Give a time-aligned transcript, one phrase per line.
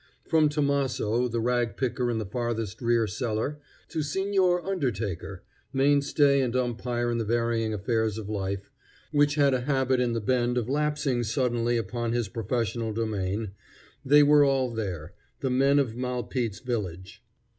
[0.27, 3.59] From Tomaso, the rag picker in the farthest rear cellar,
[3.89, 8.71] to the Signor Undertaker, mainstay and umpire in the varying affairs of life,
[9.11, 13.51] which had a habit in the Bend of lapsing suddenly upon his professional domain,
[14.03, 17.23] they were all there, the men of Malpete's village.